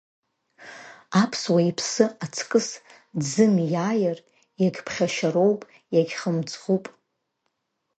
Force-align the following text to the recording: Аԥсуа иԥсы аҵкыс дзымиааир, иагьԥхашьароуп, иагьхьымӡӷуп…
Аԥсуа 1.21 1.61
иԥсы 1.69 2.05
аҵкыс 2.23 2.67
дзымиааир, 3.19 4.17
иагьԥхашьароуп, 4.61 5.61
иагьхьымӡӷуп… 5.93 6.85